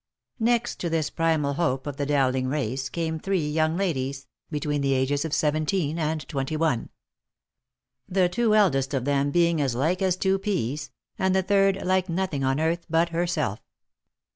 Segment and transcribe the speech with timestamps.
[0.39, 4.93] Next to this primal hope of the Dowling race, came three young ladies, between the
[4.93, 6.89] ages of seventeen and twenty one;
[8.09, 12.09] the two eldest of them being as like as two peas, and the third like
[12.09, 13.59] nothing on earth but herself.